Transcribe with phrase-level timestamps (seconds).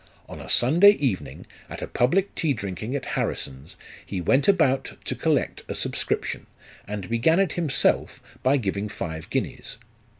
[0.27, 5.13] On a Sunday evening, at a public tea drinking at Harrison's, he went about to
[5.13, 6.47] collect a subscription,
[6.87, 9.77] and began it himself by giving five guineas.